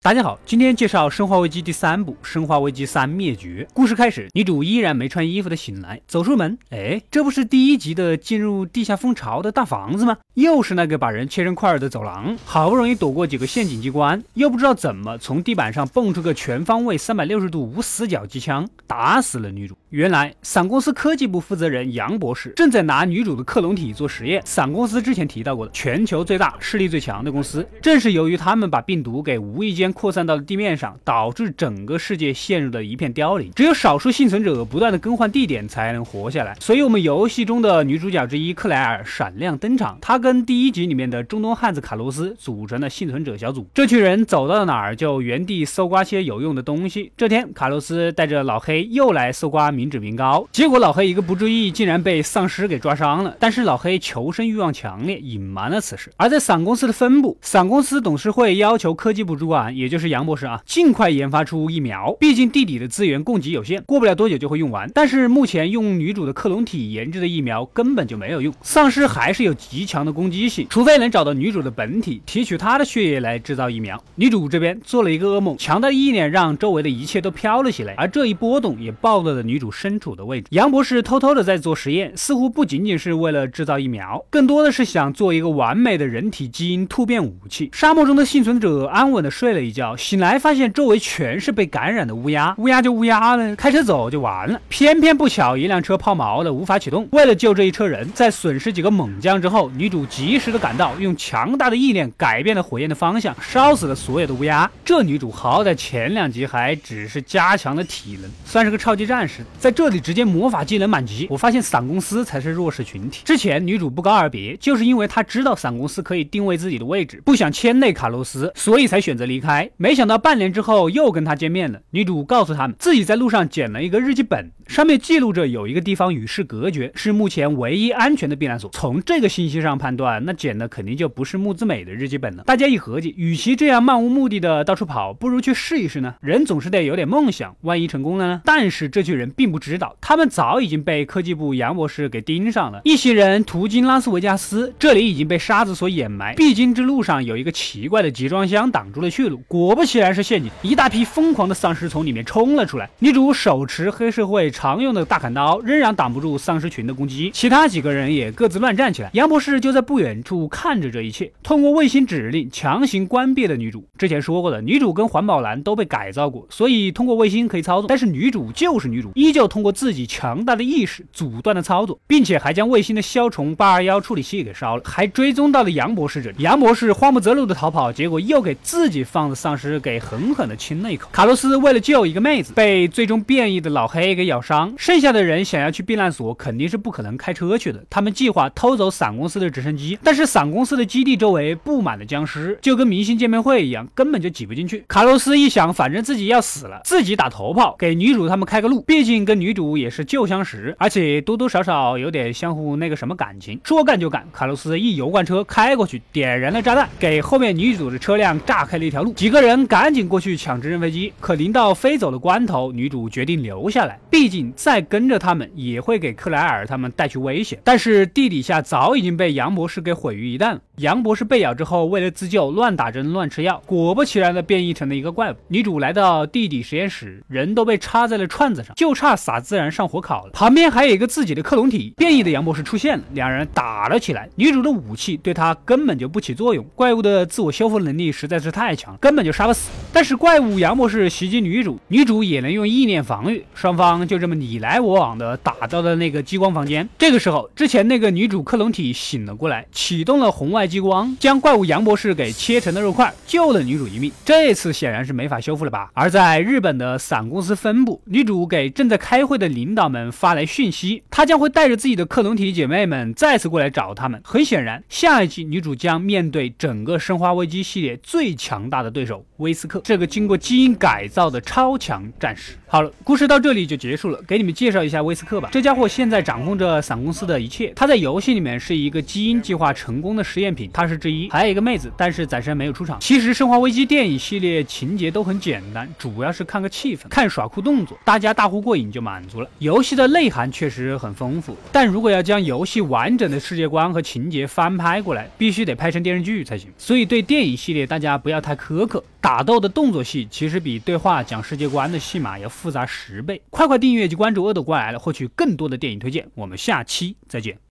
[0.00, 3.66] 大家好，今天介绍《生化危机》第三部《生化危机三：灭绝》。
[3.74, 10.16] 故事开始，女主依然没穿衣服的醒来，走出门，哎，这不是第一集的进入地下蜂巢的大房子吗？
[10.34, 12.38] 又是那个把人切成块儿的走廊。
[12.44, 19.76] 好不容易躲过几个陷阱机关，又不知道怎么从地板上蹦出个全方位三百六十度无死角机枪，打死了女主。
[19.90, 24.40] 原来，伞公司科技部负责人杨博士正在拿女主的克隆体做实验。
[24.44, 29.87] 伞公司之前提到过的全球最大、势力最强的公司，正是由于他们把病毒给无意间。
[29.92, 33.50] 扩散到了地面上，导致整个世界陷入了一片凋零。
[33.54, 36.56] 只有少数幸存者不断的更换地点才能活下来。
[36.60, 39.98] 所以，我们游戏中的女主角之一克莱尔闪亮登场。
[40.00, 43.66] 她跟第一集里面的中东汉子卡洛斯组成了幸存者小组。
[43.74, 47.12] 这群人走到了哪儿就原地搜刮些有用的东西。
[47.16, 53.36] 这天，卡洛斯带着老黑又来搜刮民脂民膏，结果老黑一个不注意，竟然被丧尸给抓伤了。
[53.38, 56.10] 但是老黑求生欲望强烈，隐瞒了此事。
[56.16, 59.76] 而在伞公司的分部，伞公司董事会要求科技部主管。
[59.78, 62.16] 也就是杨博士啊，尽快研发出疫苗。
[62.18, 64.90] 毕竟地底的资源供给有限，过不了多久就会用完。
[64.92, 74.02] 但是目前用女主的克隆体研制的疫苗根本就没有用，丧尸还是有极强的攻击性，除非能找到女主的本体，提取她的血液来制造疫苗。
[74.16, 80.48] 女主这边做了一个噩梦，强大的意念让周围的一切都飘了起来，而这一波动也暴露了女主身处的位置。
[80.50, 87.70] 杨博士偷偷的在做实验，似乎不仅仅是为了制造疫苗，更多的是想做一个完美的人体基因突变武器。
[87.72, 89.67] 沙漠中的幸存者安稳的睡了一。
[89.68, 92.54] 一觉醒来，发现周围全是被感染的乌鸦。
[92.58, 94.60] 乌鸦就乌鸦了，开车走就完了。
[94.68, 97.06] 偏偏不巧，一辆车抛锚了，无法启动。
[97.12, 104.70] 为了救这一车人，在损失几个猛将之后，女主及时的赶到，用强大的意念改变了火焰的方向，烧死了所有的乌鸦。
[104.84, 111.26] 这女主好歹前两集还只是加强了体能，算是个超级战士，在这里直接魔法技能满级。
[111.30, 113.22] 我发现伞公司才是弱势群体。
[113.24, 119.57] 之前女主不告而别，就是因为她知道伞公司可以定位自己的位置，不想牵累卡洛斯，所以才选择离开。
[119.76, 121.80] 没想到半年之后又跟他见面了。
[121.90, 128.70] 女主告诉他们，自己在路上捡了一个日记本，上面记录着有一个地方与世隔绝，是目前唯一安全的避难所。
[128.72, 132.44] 从这个信息上判断，那捡的肯定就不是木之美的日记本了。
[132.44, 136.14] 大家一合计，与其这样漫无目的的到处跑，不如去试一试呢。
[136.20, 138.42] 人总是得有点梦想，万一成功了呢？
[138.44, 142.80] 但是这群人并不知道，他们早已经被科技部杨博士给盯上了。
[142.84, 149.40] 一行人途经拉斯维加斯，这里已经被沙子所掩埋，必经之路上有一个奇怪的集装箱挡住了去路。
[149.50, 152.90] 果不其然是陷阱，一大批疯狂的丧尸从里面冲了出来。
[152.98, 157.30] 女主手持黑社会常用的大砍刀，仍然挡不住丧尸群的攻击。
[157.32, 159.08] 其他几个人也各自乱站起来。
[159.14, 163.88] 杨博士就在不远处看着这一切，通过卫星指令强行关闭了女主。
[163.96, 167.88] 之前说过的，女主跟环保男都被改造过，所以通过卫星可以操纵。
[167.88, 176.36] 但是女主就是女主，依旧通过自己强大的意识阻断了操作，并且还将卫星的消虫八二幺处理器给烧了，还追踪到了杨博士这里。
[176.40, 179.78] 杨博士慌不择路的逃跑，结果又给自己放了丧尸。
[179.78, 181.08] 给狠狠的亲了一口。
[181.12, 184.74] 卡洛斯为了救一个妹子，被最终变异的老黑给咬伤。
[184.76, 187.82] 剩下的人想要去避难所，肯定是不可能开车去的。
[187.88, 194.84] 他们计划偷走伞公司的直升机，但是伞公司的基地周围布满了僵尸，就跟明星见面会一样，根本就挤不进去。
[194.88, 198.82] 卡洛斯一想，反正自己要死了，自己打头炮，给女主他们开个路。
[198.82, 203.60] 毕竟跟女主也是旧相识，而且多多少少有点相互那个什么感情。
[203.64, 209.12] 说干就干，卡洛斯一油罐车开过去，点燃了炸弹，给后面女主的车辆炸开了一条路。
[209.28, 209.58] 几个人。
[209.66, 217.60] 赶紧过去抢直升飞机，可临到飞走的关头，女主决定留下来，毕竟再跟着他们也会给克莱尔他们带去危险。
[217.62, 220.60] 但是地底下早已经被杨博士给毁于一旦了。
[220.76, 225.36] 杨博士被咬之后，为了自救，乱打针乱吃药，果不其然的变异成了一个怪物。
[225.48, 230.30] 女主来到地底实验室，人都被插在了串子上，就差撒孜然上火烤了。
[230.32, 234.30] 旁边还有一个自己的克隆体，变异的杨博士出现了，两人打了起来。
[234.36, 239.68] 女主的武器对他根本就不起作用，怪物的自我修复能力实在是太强，根本就杀不死。
[239.92, 246.88] 但是怪物杨博士袭击女主，女主也能用意念防御，双方就这么你来我往的打到了那个激光房间。
[246.98, 254.12] 这个时候，之前那个女主克隆体醒了过来，启动了红外激光，将怪物杨博士给切成了肉块，救了女主一命。
[254.24, 255.90] 这次显然是没法修复了吧？
[255.94, 264.20] 而在日本的伞公司分部，女主给正在开会的领导们发来讯息，她将会带着自己的克隆体姐妹们再次过来找他们。
[264.22, 269.77] 很显然，下一集女主将面对整个生化危机系列最强大的对手威斯克。
[269.82, 272.54] 这个经过基因改造的超强战士。
[272.70, 274.20] 好了，故事到这里就结束了。
[274.28, 275.48] 给你们介绍一下威斯克吧。
[275.50, 277.72] 这家伙现在掌控着伞公司的一切。
[277.74, 281.30] 他在游戏里面是一个基因计划成功的实验品，他是之一。
[281.30, 283.00] 还有一个妹子，但是暂时没有出场。
[283.00, 289.48] 其实《生化危机》电影系列情节都很简单，主要是看个气氛，看耍酷动作，大家大呼过瘾就满足了。
[289.60, 296.70] 游戏的内涵确实很丰富，但如果要将游戏完整的世界观和情节翻拍过来，必须得拍成电视剧才行。
[296.76, 299.02] 所以对电影系列大家不要太苛刻。
[299.20, 303.42] 打斗的动作戏其实比对话讲世界观的戏码要复杂十倍。
[303.50, 306.28] 快快订阅及关注“恶斗怪来了”，获取更多的电影推荐。
[306.34, 307.67] 我们下期再见。